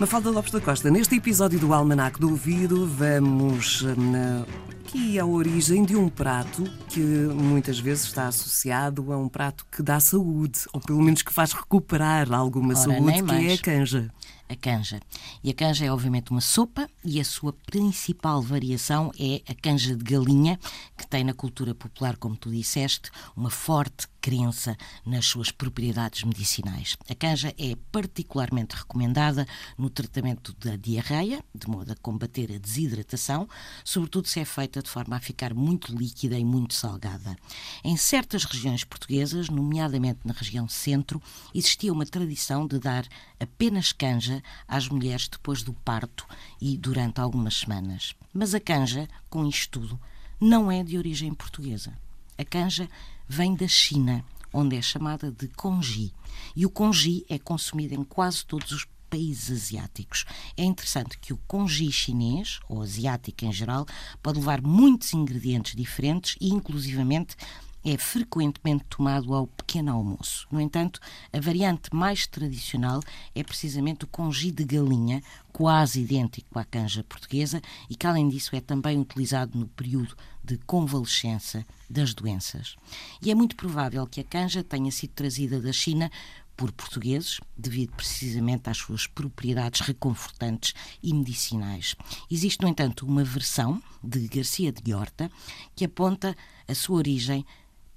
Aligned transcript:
Mafalda 0.00 0.30
Lopes 0.30 0.52
da 0.52 0.60
Costa, 0.60 0.90
neste 0.90 1.16
episódio 1.16 1.58
do 1.58 1.74
Almanac 1.74 2.20
do 2.20 2.30
Ouvido, 2.30 2.86
vamos 2.86 3.82
hum, 3.82 4.44
aqui 4.70 5.18
à 5.18 5.26
origem 5.26 5.84
de 5.84 5.96
um 5.96 6.08
prato 6.08 6.62
que 6.88 7.00
muitas 7.00 7.80
vezes 7.80 8.04
está 8.04 8.28
associado 8.28 9.12
a 9.12 9.18
um 9.18 9.28
prato 9.28 9.66
que 9.72 9.82
dá 9.82 9.98
saúde, 9.98 10.60
ou 10.72 10.80
pelo 10.80 11.02
menos 11.02 11.22
que 11.22 11.32
faz 11.32 11.52
recuperar 11.52 12.32
alguma 12.32 12.74
Ora, 12.74 12.76
saúde, 12.76 13.12
que 13.12 13.18
é 13.18 13.22
mais. 13.22 13.58
a 13.58 13.62
canja. 13.62 14.10
a 14.48 14.54
canja. 14.54 15.00
E 15.42 15.50
a 15.50 15.54
canja 15.54 15.84
é 15.84 15.92
obviamente 15.92 16.30
uma 16.30 16.40
sopa 16.40 16.88
e 17.08 17.18
a 17.18 17.24
sua 17.24 17.54
principal 17.54 18.42
variação 18.42 19.10
é 19.18 19.40
a 19.50 19.54
canja 19.54 19.96
de 19.96 20.04
galinha, 20.04 20.60
que 20.94 21.06
tem 21.06 21.24
na 21.24 21.32
cultura 21.32 21.74
popular, 21.74 22.18
como 22.18 22.36
tu 22.36 22.50
disseste, 22.50 23.10
uma 23.34 23.48
forte 23.48 24.06
crença 24.20 24.76
nas 25.06 25.24
suas 25.24 25.50
propriedades 25.50 26.22
medicinais. 26.22 26.98
A 27.08 27.14
canja 27.14 27.54
é 27.56 27.74
particularmente 27.90 28.76
recomendada 28.76 29.46
no 29.78 29.88
tratamento 29.88 30.54
da 30.60 30.76
diarreia, 30.76 31.42
de 31.54 31.66
modo 31.66 31.90
a 31.90 31.96
combater 31.96 32.52
a 32.52 32.58
desidratação, 32.58 33.48
sobretudo 33.82 34.28
se 34.28 34.40
é 34.40 34.44
feita 34.44 34.82
de 34.82 34.90
forma 34.90 35.16
a 35.16 35.20
ficar 35.20 35.54
muito 35.54 35.96
líquida 35.96 36.38
e 36.38 36.44
muito 36.44 36.74
salgada. 36.74 37.38
Em 37.82 37.96
certas 37.96 38.44
regiões 38.44 38.84
portuguesas, 38.84 39.48
nomeadamente 39.48 40.20
na 40.26 40.34
região 40.34 40.68
centro, 40.68 41.22
existia 41.54 41.90
uma 41.92 42.04
tradição 42.04 42.66
de 42.66 42.78
dar 42.78 43.06
apenas 43.40 43.92
canja 43.92 44.42
às 44.66 44.88
mulheres 44.88 45.26
depois 45.26 45.62
do 45.62 45.72
parto 45.72 46.26
e 46.60 46.76
durante 46.76 46.97
algumas 47.20 47.54
semanas. 47.54 48.14
Mas 48.32 48.54
a 48.54 48.60
canja, 48.60 49.08
com 49.30 49.46
isto 49.46 49.80
tudo, 49.80 50.00
não 50.40 50.70
é 50.70 50.82
de 50.82 50.96
origem 50.96 51.34
portuguesa. 51.34 51.92
A 52.36 52.44
canja 52.44 52.88
vem 53.28 53.54
da 53.54 53.66
China, 53.66 54.24
onde 54.52 54.76
é 54.76 54.82
chamada 54.82 55.30
de 55.30 55.48
congee. 55.48 56.12
E 56.54 56.64
o 56.64 56.70
congee 56.70 57.24
é 57.28 57.38
consumido 57.38 57.94
em 57.94 58.04
quase 58.04 58.44
todos 58.44 58.72
os 58.72 58.86
países 59.10 59.50
asiáticos. 59.50 60.24
É 60.56 60.64
interessante 60.64 61.18
que 61.18 61.32
o 61.32 61.40
congee 61.46 61.90
chinês, 61.90 62.60
ou 62.68 62.82
asiático 62.82 63.44
em 63.44 63.52
geral, 63.52 63.86
pode 64.22 64.38
levar 64.38 64.60
muitos 64.60 65.12
ingredientes 65.14 65.74
diferentes 65.74 66.36
e, 66.40 66.48
inclusivamente, 66.48 67.36
é 67.84 67.96
frequentemente 67.96 68.84
tomado 68.88 69.34
ao 69.34 69.46
pequeno 69.46 69.92
almoço. 69.92 70.46
No 70.50 70.60
entanto, 70.60 71.00
a 71.32 71.40
variante 71.40 71.94
mais 71.94 72.26
tradicional 72.26 73.00
é 73.34 73.42
precisamente 73.42 74.04
o 74.04 74.08
congee 74.08 74.50
de 74.50 74.64
galinha, 74.64 75.22
quase 75.52 76.00
idêntico 76.00 76.58
à 76.58 76.64
canja 76.64 77.04
portuguesa 77.04 77.60
e 77.88 77.96
que, 77.96 78.06
além 78.06 78.28
disso, 78.28 78.54
é 78.54 78.60
também 78.60 78.98
utilizado 78.98 79.58
no 79.58 79.66
período 79.68 80.16
de 80.44 80.56
convalescença 80.58 81.64
das 81.88 82.14
doenças. 82.14 82.76
E 83.20 83.30
é 83.30 83.34
muito 83.34 83.56
provável 83.56 84.06
que 84.06 84.20
a 84.20 84.24
canja 84.24 84.62
tenha 84.62 84.90
sido 84.90 85.10
trazida 85.10 85.60
da 85.60 85.72
China 85.72 86.10
por 86.58 86.72
portugueses, 86.72 87.40
devido 87.56 87.92
precisamente 87.92 88.68
às 88.68 88.78
suas 88.78 89.06
propriedades 89.06 89.80
reconfortantes 89.80 90.74
e 91.00 91.14
medicinais. 91.14 91.94
Existe, 92.28 92.60
no 92.62 92.68
entanto, 92.68 93.06
uma 93.06 93.22
versão 93.22 93.80
de 94.02 94.26
Garcia 94.26 94.72
de 94.72 94.92
Horta 94.92 95.30
que 95.76 95.84
aponta 95.84 96.36
a 96.66 96.74
sua 96.74 96.96
origem 96.96 97.46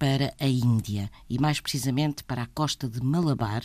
para 0.00 0.32
a 0.40 0.46
Índia 0.46 1.10
e, 1.28 1.38
mais 1.38 1.60
precisamente, 1.60 2.24
para 2.24 2.44
a 2.44 2.46
costa 2.46 2.88
de 2.88 3.02
Malabar, 3.02 3.62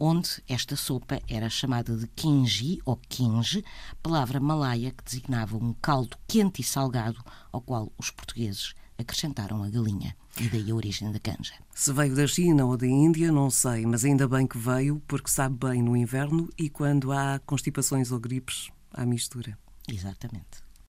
onde 0.00 0.42
esta 0.48 0.74
sopa 0.74 1.20
era 1.28 1.48
chamada 1.48 1.96
de 1.96 2.08
kinji 2.08 2.80
ou 2.84 2.96
kinge, 3.08 3.64
palavra 4.02 4.40
malaia 4.40 4.90
que 4.90 5.04
designava 5.04 5.56
um 5.56 5.72
caldo 5.74 6.16
quente 6.26 6.62
e 6.62 6.64
salgado 6.64 7.24
ao 7.52 7.60
qual 7.60 7.92
os 7.96 8.10
portugueses 8.10 8.74
acrescentaram 8.98 9.62
a 9.62 9.70
galinha. 9.70 10.16
E 10.40 10.48
daí 10.48 10.68
a 10.68 10.74
origem 10.74 11.12
da 11.12 11.20
canja. 11.20 11.54
Se 11.72 11.92
veio 11.92 12.16
da 12.16 12.26
China 12.26 12.64
ou 12.64 12.76
da 12.76 12.86
Índia, 12.86 13.30
não 13.30 13.48
sei, 13.48 13.86
mas 13.86 14.04
ainda 14.04 14.26
bem 14.26 14.48
que 14.48 14.58
veio, 14.58 15.00
porque 15.06 15.30
sabe 15.30 15.54
bem 15.64 15.80
no 15.80 15.96
inverno 15.96 16.50
e 16.58 16.68
quando 16.68 17.12
há 17.12 17.40
constipações 17.46 18.10
ou 18.10 18.18
gripes, 18.18 18.68
à 18.92 19.06
mistura. 19.06 19.56
Exatamente. 19.88 20.67